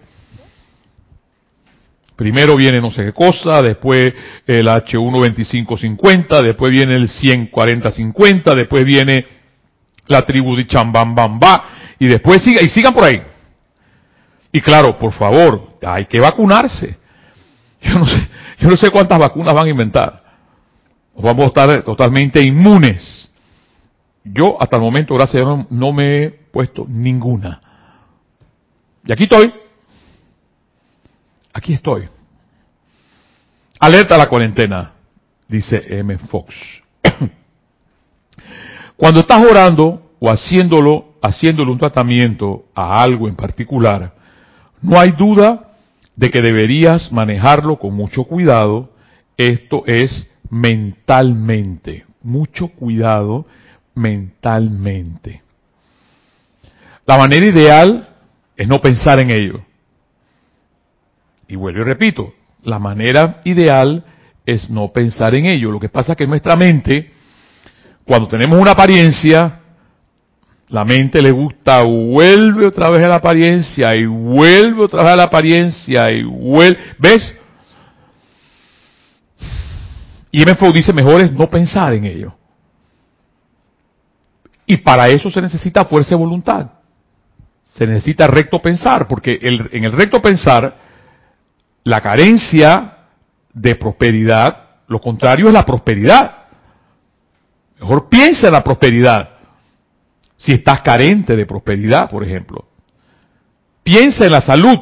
[2.21, 4.13] Primero viene no sé qué cosa, después
[4.45, 9.25] el H12550, después viene el 14050, después viene
[10.05, 11.63] la tribu de Chambambamba,
[11.97, 13.23] y después siga, y sigan por ahí.
[14.51, 16.95] Y claro, por favor, hay que vacunarse.
[17.81, 18.27] Yo no sé,
[18.59, 20.23] yo no sé cuántas vacunas van a inventar.
[21.17, 23.31] Vamos a estar totalmente inmunes.
[24.23, 27.59] Yo hasta el momento, gracias a Dios, no me he puesto ninguna.
[29.07, 29.60] Y aquí estoy.
[31.53, 32.07] Aquí estoy.
[33.79, 34.93] Alerta a la cuarentena,
[35.47, 36.17] dice M.
[36.17, 36.53] Fox.
[38.95, 44.13] Cuando estás orando o haciéndolo, haciéndole un tratamiento a algo en particular,
[44.81, 45.71] no hay duda
[46.15, 48.91] de que deberías manejarlo con mucho cuidado.
[49.35, 52.05] Esto es mentalmente.
[52.21, 53.45] Mucho cuidado
[53.95, 55.41] mentalmente.
[57.07, 58.09] La manera ideal
[58.55, 59.65] es no pensar en ello.
[61.51, 62.33] Y vuelvo y repito,
[62.63, 64.05] la manera ideal
[64.45, 65.69] es no pensar en ello.
[65.69, 67.11] Lo que pasa es que nuestra mente,
[68.05, 69.59] cuando tenemos una apariencia,
[70.69, 75.15] la mente le gusta, vuelve otra vez a la apariencia y vuelve otra vez a
[75.17, 76.79] la apariencia y vuelve.
[76.97, 77.33] ¿Ves?
[80.31, 82.33] Y MFO dice mejor es no pensar en ello.
[84.65, 86.71] Y para eso se necesita fuerza de voluntad.
[87.73, 90.90] Se necesita recto pensar, porque en el recto pensar,
[91.83, 92.97] la carencia
[93.53, 96.45] de prosperidad, lo contrario es la prosperidad.
[97.79, 99.29] Mejor piensa en la prosperidad.
[100.37, 102.65] Si estás carente de prosperidad, por ejemplo.
[103.83, 104.77] Piensa en la salud,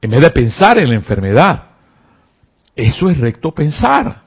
[0.00, 1.64] en vez de pensar en la enfermedad.
[2.74, 4.22] Eso es recto pensar.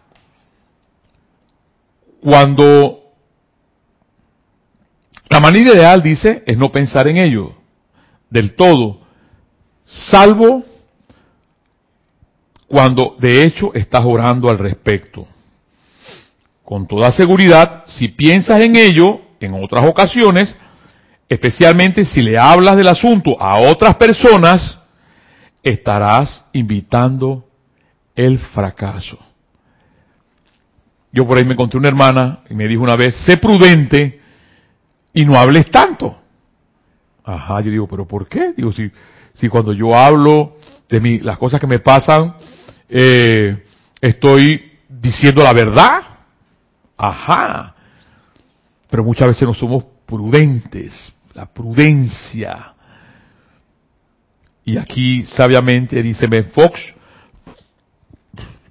[2.21, 3.03] Cuando
[5.29, 7.55] la manera ideal, dice, es no pensar en ello
[8.29, 9.01] del todo,
[9.85, 10.63] salvo
[12.73, 15.27] cuando de hecho estás orando al respecto.
[16.65, 20.55] Con toda seguridad, si piensas en ello en otras ocasiones,
[21.29, 24.79] especialmente si le hablas del asunto a otras personas,
[25.61, 27.45] estarás invitando
[28.15, 29.19] el fracaso.
[31.11, 34.19] Yo por ahí me encontré una hermana y me dijo una vez, sé prudente
[35.13, 36.17] y no hables tanto.
[37.23, 38.51] Ajá, yo digo, pero ¿por qué?
[38.53, 38.89] Digo, si,
[39.35, 40.57] si cuando yo hablo
[40.89, 42.33] de mi, las cosas que me pasan,
[42.89, 43.65] eh,
[44.01, 46.01] estoy diciendo la verdad.
[46.97, 47.75] Ajá.
[48.89, 51.13] Pero muchas veces no somos prudentes.
[51.33, 52.73] La prudencia.
[54.65, 56.79] Y aquí sabiamente dice Ben Fox,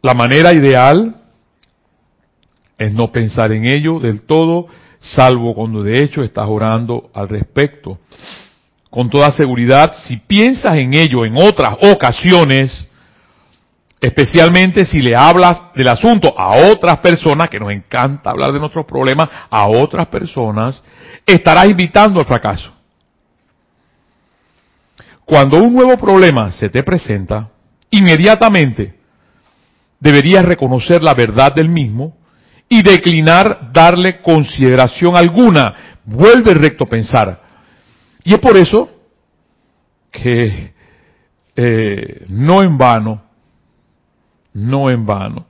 [0.01, 1.17] la manera ideal
[2.79, 4.67] es no pensar en ello del todo,
[5.01, 7.99] salvo cuando de hecho estás orando al respecto.
[8.91, 12.87] Con toda seguridad, si piensas en ello en otras ocasiones,
[14.03, 18.85] especialmente si le hablas del asunto a otras personas, que nos encanta hablar de nuestros
[18.85, 20.83] problemas a otras personas,
[21.25, 22.73] estarás invitando al fracaso.
[25.25, 27.49] Cuando un nuevo problema se te presenta,
[27.91, 28.99] inmediatamente
[30.01, 32.17] deberías reconocer la verdad del mismo
[32.69, 36.01] y declinar darle consideración alguna.
[36.05, 37.41] Vuelve recto pensar.
[38.25, 38.91] Y es por eso
[40.11, 40.73] que
[41.55, 43.23] eh, no en vano,
[44.53, 45.47] no en vano,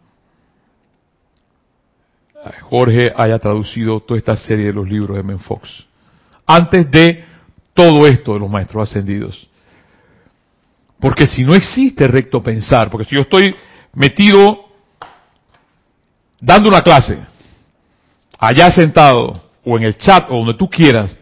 [2.62, 5.86] Jorge haya traducido toda esta serie de los libros de Menfox.
[6.46, 7.24] Antes de
[7.74, 9.48] todo esto de los maestros ascendidos.
[10.98, 13.54] Porque si no existe recto pensar, porque si yo estoy
[13.94, 14.66] metido
[16.40, 17.18] dando una clase,
[18.38, 21.16] allá sentado, o en el chat, o donde tú quieras,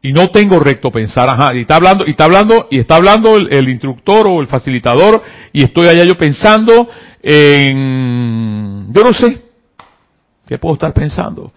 [0.00, 3.36] y no tengo recto pensar, ajá, y está hablando, y está hablando, y está hablando
[3.36, 6.88] el, instructor o el facilitador, y estoy allá yo pensando
[7.20, 9.42] en, yo no sé,
[10.46, 11.52] ¿qué puedo estar pensando?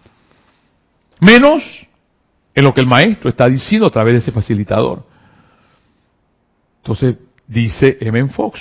[1.20, 1.64] Menos
[2.56, 5.06] en lo que el maestro está diciendo a través de ese facilitador.
[6.78, 8.28] Entonces, dice M.
[8.30, 8.60] Fox,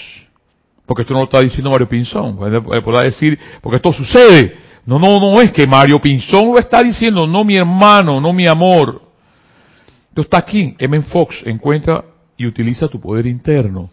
[0.85, 2.37] porque esto no lo está diciendo Mario Pinzón.
[2.37, 4.59] Podrá decir, porque esto sucede.
[4.85, 8.47] No, no, no es que Mario Pinzón lo está diciendo, no mi hermano, no mi
[8.47, 9.10] amor.
[10.11, 11.03] Esto está aquí, M.
[11.03, 12.05] Fox, encuentra
[12.37, 13.91] y utiliza tu poder interno.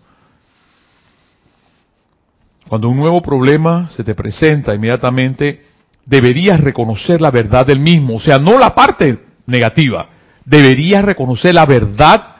[2.67, 5.63] Cuando un nuevo problema se te presenta, inmediatamente
[6.06, 10.10] deberías reconocer la verdad del mismo, o sea, no la parte negativa,
[10.43, 12.36] deberías reconocer la verdad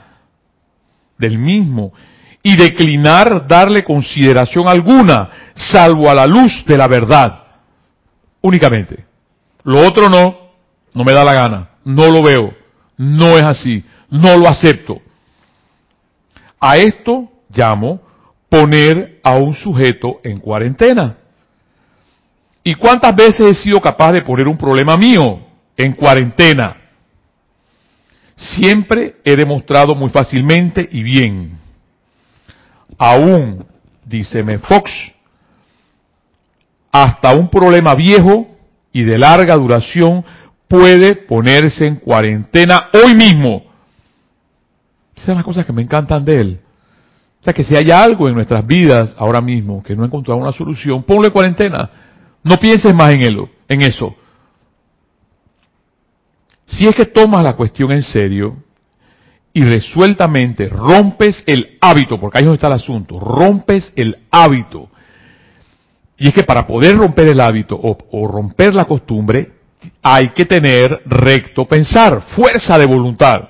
[1.18, 1.94] del mismo
[2.42, 7.44] y declinar darle consideración alguna, salvo a la luz de la verdad.
[8.42, 9.06] Únicamente.
[9.64, 10.36] Lo otro no,
[10.94, 12.54] no me da la gana, no lo veo,
[12.98, 15.02] no es así, no lo acepto.
[16.60, 18.02] A esto llamo
[18.50, 21.18] poner a un sujeto en cuarentena.
[22.64, 25.40] ¿Y cuántas veces he sido capaz de poner un problema mío
[25.76, 26.76] en cuarentena?
[28.36, 31.58] Siempre he demostrado muy fácilmente y bien.
[32.98, 33.66] Aún,
[34.06, 34.92] dice Fox,
[36.92, 38.48] hasta un problema viejo
[38.92, 40.26] y de larga duración
[40.68, 43.64] puede ponerse en cuarentena hoy mismo.
[45.16, 46.60] Esas son las cosas que me encantan de él.
[47.42, 50.40] O sea, que si hay algo en nuestras vidas ahora mismo que no ha encontrado
[50.40, 51.90] una solución, ponle cuarentena.
[52.44, 54.16] No pienses más en, él, en eso.
[56.66, 58.58] Si es que tomas la cuestión en serio
[59.54, 64.90] y resueltamente rompes el hábito, porque ahí es donde está el asunto, rompes el hábito.
[66.18, 69.57] Y es que para poder romper el hábito o, o romper la costumbre,
[70.02, 73.50] hay que tener recto pensar, fuerza de voluntad.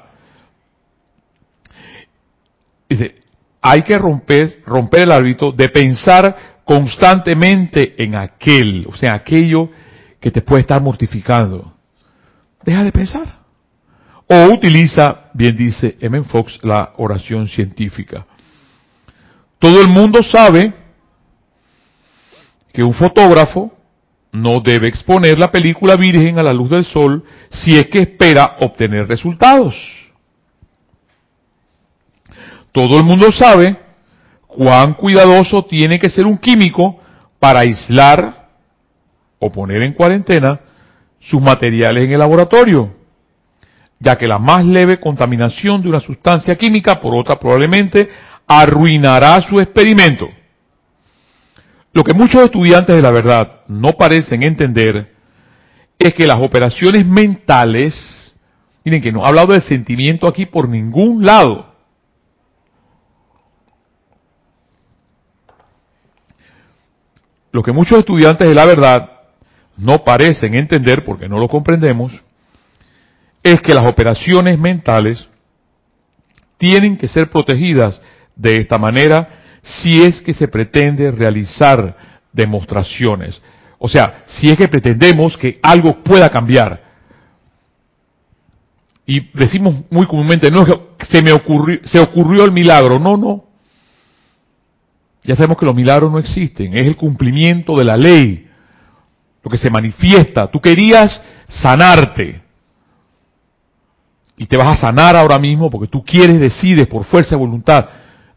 [2.90, 3.16] Dice,
[3.62, 9.70] hay que romper, romper el hábito de pensar constantemente en aquel, o sea, aquello
[10.20, 11.74] que te puede estar mortificando.
[12.64, 13.38] Deja de pensar.
[14.28, 16.24] O utiliza, bien dice M.
[16.24, 18.26] Fox, la oración científica.
[19.60, 20.74] Todo el mundo sabe
[22.74, 23.77] que un fotógrafo
[24.42, 28.58] no debe exponer la película virgen a la luz del sol si es que espera
[28.60, 29.76] obtener resultados.
[32.72, 33.78] Todo el mundo sabe
[34.48, 37.00] cuán cuidadoso tiene que ser un químico
[37.40, 38.50] para aislar
[39.40, 40.60] o poner en cuarentena
[41.20, 42.96] sus materiales en el laboratorio,
[44.00, 48.08] ya que la más leve contaminación de una sustancia química por otra probablemente
[48.48, 50.30] arruinará su experimento.
[51.98, 55.16] Lo que muchos estudiantes de la verdad no parecen entender
[55.98, 58.36] es que las operaciones mentales,
[58.86, 61.74] miren que no ha hablado del sentimiento aquí por ningún lado.
[67.52, 69.12] Lo que muchos estudiantes de la verdad
[69.76, 72.14] no parecen entender, porque no lo comprendemos,
[73.42, 75.28] es que las operaciones mentales
[76.60, 78.00] tienen que ser protegidas
[78.36, 81.96] de esta manera si es que se pretende realizar
[82.32, 83.42] demostraciones.
[83.80, 86.82] O sea, si es que pretendemos que algo pueda cambiar.
[89.06, 90.66] Y decimos muy comúnmente, no,
[91.10, 93.00] se me ocurrió, se ocurrió el milagro.
[93.00, 93.46] No, no.
[95.24, 96.76] Ya sabemos que los milagros no existen.
[96.76, 98.48] Es el cumplimiento de la ley.
[99.44, 100.48] Lo que se manifiesta.
[100.48, 102.42] Tú querías sanarte.
[104.38, 107.88] Y te vas a sanar ahora mismo porque tú quieres, decides por fuerza de voluntad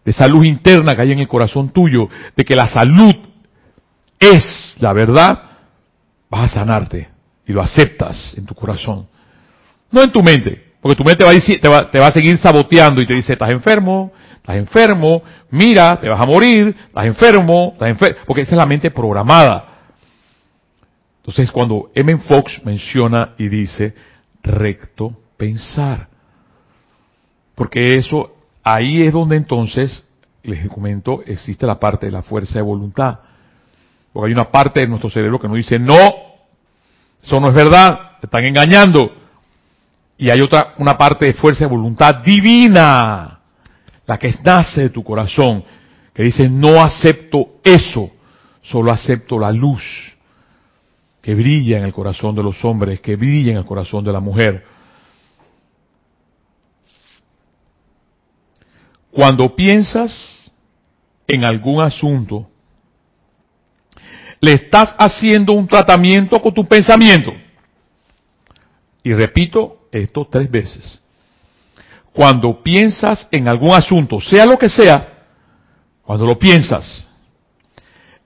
[0.05, 3.15] de esa luz interna que hay en el corazón tuyo, de que la salud
[4.19, 5.43] es la verdad,
[6.29, 7.09] vas a sanarte
[7.47, 9.07] y lo aceptas en tu corazón.
[9.91, 13.03] No en tu mente, porque tu mente va te, va, te va a seguir saboteando
[13.03, 17.89] y te dice, estás enfermo, estás enfermo, mira, te vas a morir, estás enfermo, estás
[17.89, 19.67] enfermo, porque esa es la mente programada.
[21.19, 22.17] Entonces cuando M.
[22.19, 23.95] Fox menciona y dice
[24.43, 26.09] recto pensar,
[27.55, 30.05] porque eso ahí es donde entonces,
[30.43, 33.21] les comento, existe la parte de la fuerza de voluntad.
[34.13, 35.95] Porque hay una parte de nuestro cerebro que nos dice, no,
[37.23, 39.13] eso no es verdad, te están engañando.
[40.19, 43.41] Y hay otra, una parte de fuerza de voluntad divina,
[44.07, 45.65] la que nace de tu corazón,
[46.13, 48.11] que dice, no acepto eso,
[48.63, 50.11] solo acepto la luz
[51.23, 54.21] que brilla en el corazón de los hombres, que brilla en el corazón de la
[54.21, 54.65] mujer.
[59.11, 60.13] Cuando piensas
[61.27, 62.49] en algún asunto,
[64.41, 67.33] le estás haciendo un tratamiento con tu pensamiento.
[69.03, 71.01] Y repito esto tres veces.
[72.13, 75.27] Cuando piensas en algún asunto, sea lo que sea,
[76.03, 77.07] cuando lo piensas,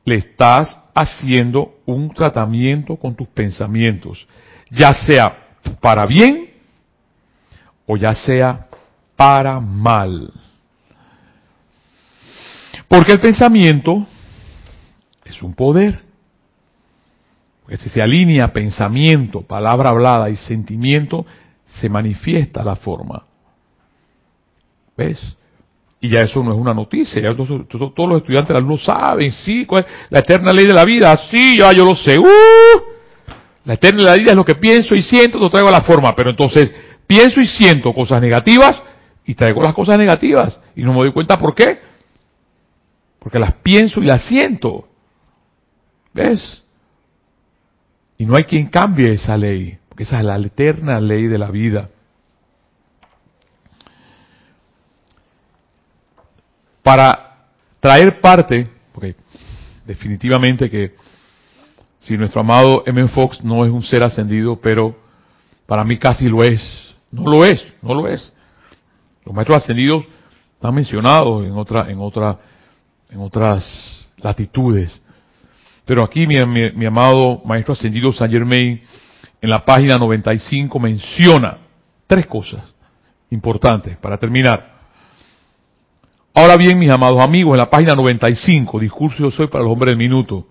[0.04, 4.26] le estás haciendo un tratamiento con tus pensamientos,
[4.70, 6.50] ya sea para bien
[7.86, 8.68] o ya sea
[9.16, 10.32] para mal.
[12.94, 14.06] Porque el pensamiento
[15.24, 16.00] es un poder.
[17.62, 21.26] Porque si se alinea pensamiento, palabra hablada y sentimiento,
[21.64, 23.24] se manifiesta la forma.
[24.96, 25.18] ¿Ves?
[26.00, 29.66] Y ya eso no es una noticia, ya todos, los estudiantes lo saben, sí,
[30.10, 32.24] la eterna ley de la vida, sí, ya yo lo sé, uh,
[33.64, 35.72] la eterna ley de la vida es lo que pienso y siento, lo traigo a
[35.72, 36.70] la forma, pero entonces
[37.06, 38.82] pienso y siento cosas negativas
[39.24, 41.93] y traigo las cosas negativas y no me doy cuenta por qué,
[43.24, 44.86] porque las pienso y las siento.
[46.12, 46.62] ¿Ves?
[48.18, 51.50] Y no hay quien cambie esa ley, porque esa es la eterna ley de la
[51.50, 51.88] vida.
[56.82, 57.46] Para
[57.80, 59.16] traer parte, porque
[59.86, 60.94] definitivamente que
[62.00, 63.08] si nuestro amado M.
[63.08, 64.94] Fox no es un ser ascendido, pero
[65.64, 66.94] para mí casi lo es.
[67.10, 68.30] No lo es, no lo es.
[69.24, 70.04] Los maestros ascendidos
[70.56, 72.38] están mencionados en otra, en otra,
[73.10, 75.00] en otras latitudes.
[75.84, 76.36] Pero aquí mi,
[76.72, 78.82] mi amado maestro ascendido Saint Germain,
[79.40, 81.58] en la página 95 menciona
[82.06, 82.62] tres cosas
[83.30, 84.72] importantes para terminar.
[86.32, 89.92] Ahora bien, mis amados amigos, en la página 95, discurso yo soy para los hombres
[89.92, 90.46] del minuto.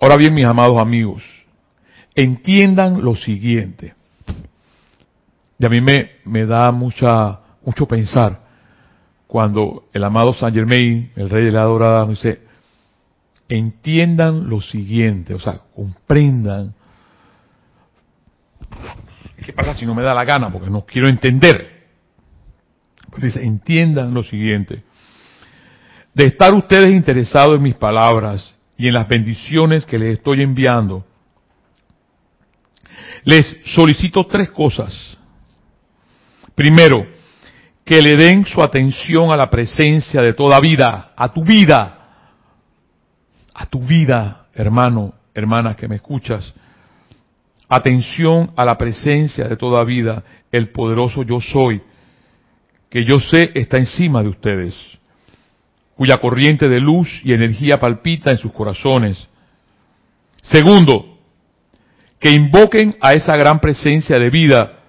[0.00, 1.22] Ahora bien, mis amados amigos,
[2.14, 3.94] entiendan lo siguiente.
[5.58, 8.43] Y a mí me, me da mucha, mucho pensar
[9.34, 12.42] cuando el amado Saint Germain, el rey de la dorada, dice,
[13.48, 16.72] entiendan lo siguiente, o sea, comprendan.
[19.44, 20.52] ¿Qué pasa si no me da la gana?
[20.52, 21.88] Porque no quiero entender.
[23.10, 24.84] Pues dice, entiendan lo siguiente.
[26.14, 31.04] De estar ustedes interesados en mis palabras y en las bendiciones que les estoy enviando,
[33.24, 35.18] les solicito tres cosas.
[36.54, 37.23] Primero,
[37.84, 41.98] que le den su atención a la presencia de toda vida, a tu vida,
[43.52, 46.54] a tu vida, hermano, hermana que me escuchas.
[47.68, 51.82] Atención a la presencia de toda vida, el poderoso yo soy,
[52.88, 54.74] que yo sé está encima de ustedes,
[55.94, 59.28] cuya corriente de luz y energía palpita en sus corazones.
[60.42, 61.18] Segundo,
[62.18, 64.80] que invoquen a esa gran presencia de vida,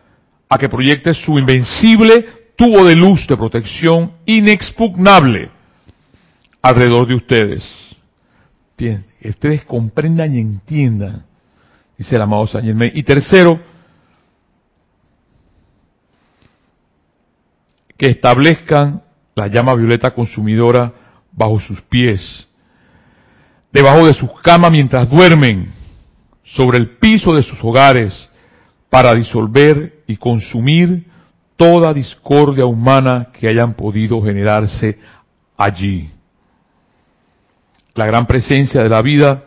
[0.48, 5.50] a que proyecte su invencible tubo de luz de protección inexpugnable
[6.62, 7.86] alrededor de ustedes
[8.78, 11.26] Bien, ustedes comprendan y entiendan,
[11.98, 12.92] dice el amado San Germain.
[12.94, 13.60] Y tercero,
[17.98, 19.02] que establezcan
[19.34, 20.94] la llama violeta consumidora
[21.32, 22.48] bajo sus pies,
[23.72, 25.72] debajo de sus camas mientras duermen,
[26.44, 28.30] sobre el piso de sus hogares,
[28.90, 31.06] para disolver y consumir
[31.56, 35.00] toda discordia humana que hayan podido generarse
[35.58, 36.10] allí
[37.96, 39.46] la gran presencia de la vida,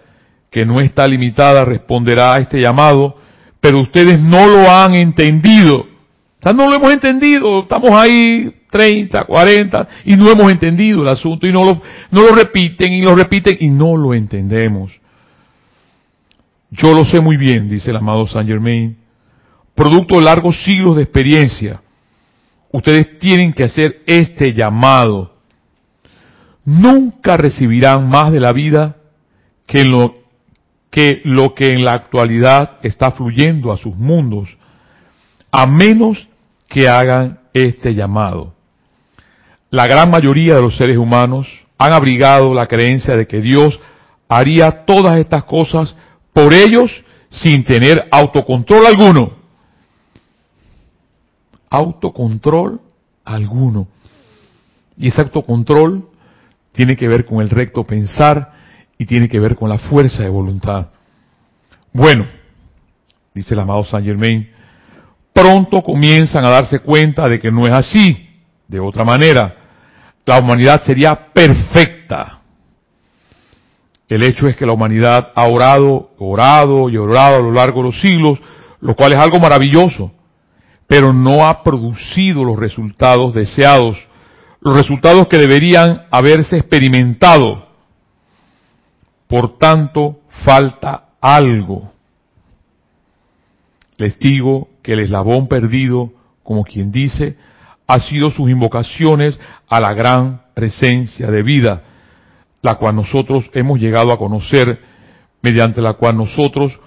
[0.51, 3.17] que no está limitada, responderá a este llamado,
[3.61, 5.81] pero ustedes no lo han entendido.
[5.81, 11.09] O sea, no lo hemos entendido, estamos ahí 30, 40 y no hemos entendido el
[11.09, 14.99] asunto y no lo, no lo repiten y lo repiten y no lo entendemos.
[16.71, 18.97] Yo lo sé muy bien, dice el amado Saint Germain,
[19.75, 21.83] producto de largos siglos de experiencia.
[22.71, 25.39] Ustedes tienen que hacer este llamado
[26.69, 28.97] nunca recibirán más de la vida
[29.67, 30.13] que lo,
[30.91, 34.59] que lo que en la actualidad está fluyendo a sus mundos,
[35.51, 36.29] a menos
[36.69, 38.53] que hagan este llamado.
[39.71, 41.49] La gran mayoría de los seres humanos
[41.79, 43.81] han abrigado la creencia de que Dios
[44.29, 45.97] haría todas estas cosas
[46.35, 46.93] por ellos
[47.31, 49.38] sin tener autocontrol alguno.
[51.71, 52.81] Autocontrol
[53.25, 53.89] alguno.
[54.97, 56.09] Y ese autocontrol
[56.73, 58.53] tiene que ver con el recto pensar
[58.99, 60.89] y tiene que ver con la fuerza de voluntad.
[61.93, 62.27] Bueno,
[63.35, 64.49] dice el amado Saint Germain,
[65.33, 68.29] pronto comienzan a darse cuenta de que no es así.
[68.67, 69.57] De otra manera,
[70.27, 72.41] la humanidad sería perfecta.
[74.09, 77.89] El hecho es que la humanidad ha orado, orado y orado a lo largo de
[77.89, 78.41] los siglos,
[78.81, 80.13] lo cual es algo maravilloso,
[80.89, 84.09] pero no ha producido los resultados deseados
[84.61, 87.69] los resultados que deberían haberse experimentado.
[89.27, 91.93] Por tanto, falta algo.
[93.97, 96.13] Les digo que el eslabón perdido,
[96.43, 97.37] como quien dice,
[97.87, 101.83] ha sido sus invocaciones a la gran presencia de vida,
[102.63, 104.81] la cual nosotros hemos llegado a conocer,
[105.43, 106.79] mediante la cual nosotros,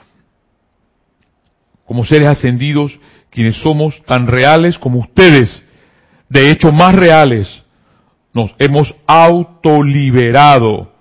[1.86, 3.00] como seres ascendidos,
[3.32, 5.64] quienes somos tan reales como ustedes,
[6.30, 7.64] de hecho más reales,
[8.34, 10.92] nos hemos autoliberado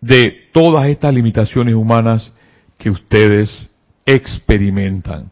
[0.00, 2.32] de todas estas limitaciones humanas
[2.78, 3.68] que ustedes
[4.06, 5.30] experimentan.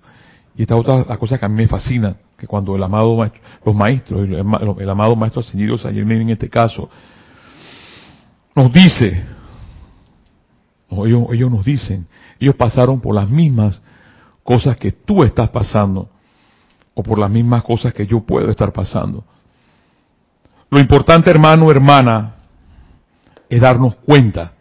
[0.56, 3.40] Y esta otra la cosa que a mí me fascina, que cuando el amado maestro,
[3.64, 6.90] los maestros, el, amado maestro ascendido Saint en este caso,
[8.54, 9.22] nos dice,
[10.90, 12.06] ellos, ellos nos dicen,
[12.40, 13.80] ellos pasaron por las mismas
[14.52, 16.10] cosas que tú estás pasando,
[16.92, 19.24] o por las mismas cosas que yo puedo estar pasando.
[20.68, 22.34] Lo importante, hermano, hermana,
[23.48, 24.52] es darnos cuenta.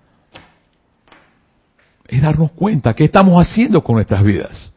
[2.07, 4.71] Es darnos cuenta qué estamos haciendo con nuestras vidas.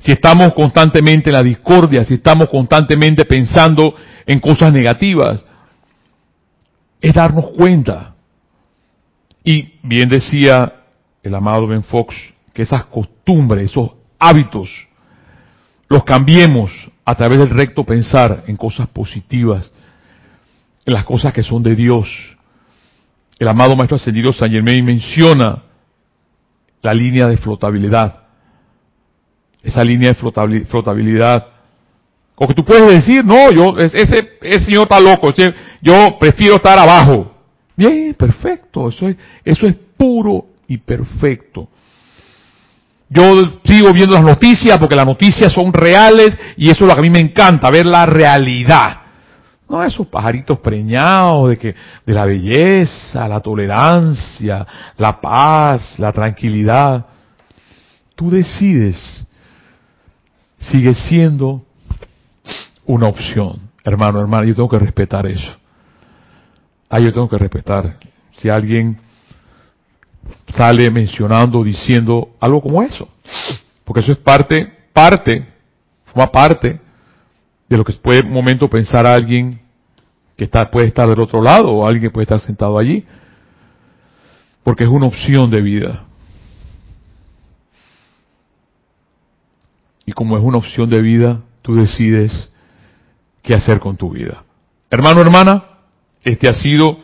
[0.00, 3.94] si estamos constantemente en la discordia, si estamos constantemente pensando
[4.26, 5.42] en cosas negativas,
[7.00, 8.14] es darnos cuenta.
[9.42, 10.74] Y bien decía
[11.22, 12.14] el amado Ben Fox,
[12.58, 14.68] que esas costumbres, esos hábitos,
[15.88, 16.72] los cambiemos
[17.04, 19.70] a través del recto pensar en cosas positivas,
[20.84, 22.08] en las cosas que son de Dios.
[23.38, 25.62] El amado Maestro Ascendido San Germain menciona
[26.82, 28.24] la línea de flotabilidad.
[29.62, 31.46] Esa línea de flotabilidad.
[32.34, 35.32] O que tú puedes decir, no, yo, ese, ese señor está loco,
[35.80, 37.36] yo prefiero estar abajo.
[37.76, 41.68] Bien, perfecto, eso es, eso es puro y perfecto.
[43.10, 47.00] Yo sigo viendo las noticias porque las noticias son reales y eso es lo que
[47.00, 49.02] a mí me encanta, ver la realidad.
[49.68, 51.74] No esos pajaritos preñados de que
[52.06, 57.06] de la belleza, la tolerancia, la paz, la tranquilidad.
[58.14, 58.98] Tú decides.
[60.58, 61.62] Sigue siendo
[62.84, 64.44] una opción, hermano, hermano.
[64.44, 65.56] Yo tengo que respetar eso.
[66.88, 67.96] Ah, yo tengo que respetar.
[68.38, 68.98] Si alguien
[70.56, 73.08] sale mencionando, diciendo algo como eso,
[73.84, 75.46] porque eso es parte, parte,
[76.06, 76.80] forma parte
[77.68, 79.60] de lo que puede un momento pensar alguien
[80.36, 83.04] que está, puede estar del otro lado o alguien puede estar sentado allí.
[84.62, 86.04] Porque es una opción de vida.
[90.06, 92.48] Y como es una opción de vida, tú decides
[93.42, 94.44] qué hacer con tu vida.
[94.90, 95.64] Hermano, hermana,
[96.22, 96.98] este ha sido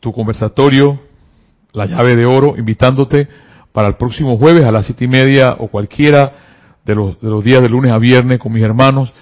[0.00, 1.00] tu conversatorio,
[1.72, 3.28] la llave de oro, invitándote
[3.72, 6.32] para el próximo jueves a las siete y media o cualquiera
[6.84, 9.12] de los, de los días de lunes a viernes con mis hermanos,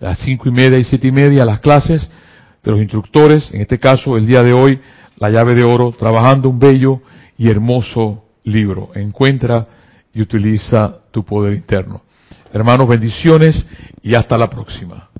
[0.00, 2.06] a las cinco y media y siete y media las clases
[2.62, 4.80] de los instructores, en este caso el día de hoy,
[5.16, 7.00] la llave de oro, trabajando un bello
[7.38, 8.90] y hermoso libro.
[8.94, 9.66] Encuentra
[10.12, 12.02] y utiliza tu poder interno.
[12.52, 13.64] Hermanos, bendiciones
[14.02, 15.08] y hasta la próxima.